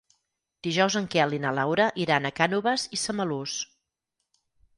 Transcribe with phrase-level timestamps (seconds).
[0.67, 3.61] Dijous en Quel i na Laura iran a Cànoves i Samalús.